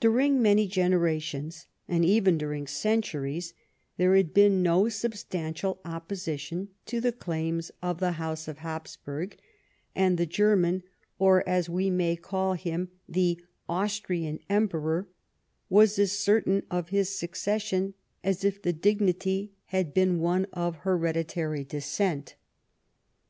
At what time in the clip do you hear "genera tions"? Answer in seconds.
0.68-1.64